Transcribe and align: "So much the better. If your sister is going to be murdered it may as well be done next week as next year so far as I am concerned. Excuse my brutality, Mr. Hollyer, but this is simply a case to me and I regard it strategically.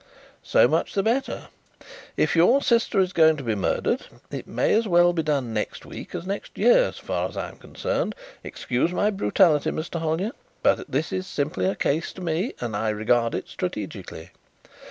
"So 0.41 0.67
much 0.67 0.95
the 0.95 1.03
better. 1.03 1.49
If 2.17 2.35
your 2.35 2.63
sister 2.63 2.99
is 3.01 3.13
going 3.13 3.37
to 3.37 3.43
be 3.43 3.53
murdered 3.53 4.07
it 4.31 4.47
may 4.47 4.73
as 4.73 4.87
well 4.87 5.13
be 5.13 5.21
done 5.21 5.53
next 5.53 5.85
week 5.85 6.15
as 6.15 6.25
next 6.25 6.57
year 6.57 6.91
so 6.91 7.03
far 7.03 7.29
as 7.29 7.37
I 7.37 7.49
am 7.49 7.57
concerned. 7.57 8.15
Excuse 8.43 8.91
my 8.91 9.11
brutality, 9.11 9.69
Mr. 9.69 9.99
Hollyer, 9.99 10.31
but 10.63 10.89
this 10.89 11.13
is 11.13 11.27
simply 11.27 11.67
a 11.67 11.75
case 11.75 12.13
to 12.13 12.21
me 12.21 12.53
and 12.59 12.75
I 12.75 12.89
regard 12.89 13.35
it 13.35 13.47
strategically. 13.47 14.31